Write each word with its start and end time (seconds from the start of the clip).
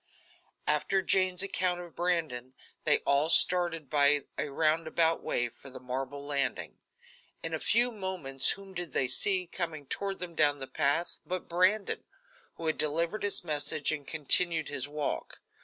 After 0.65 1.03
Jane's 1.03 1.43
account 1.43 1.79
of 1.79 1.95
Brandon, 1.95 2.55
they 2.85 3.01
all 3.05 3.29
started 3.29 3.87
by 3.87 4.23
a 4.35 4.49
roundabout 4.49 5.21
way 5.21 5.47
for 5.49 5.69
the 5.69 5.79
marble 5.79 6.25
landing. 6.25 6.79
In 7.43 7.53
a 7.53 7.59
few 7.59 7.91
moments 7.91 8.49
whom 8.53 8.73
did 8.73 8.93
they 8.93 9.07
see, 9.07 9.45
coming 9.45 9.85
toward 9.85 10.17
them 10.17 10.33
down 10.33 10.57
the 10.57 10.65
path, 10.65 11.19
but 11.23 11.47
Brandon, 11.47 12.03
who 12.55 12.65
had 12.65 12.79
delivered 12.79 13.21
his 13.21 13.43
message 13.43 13.91
and 13.91 14.07
continued 14.07 14.69
his 14.69 14.87
walk. 14.87 15.39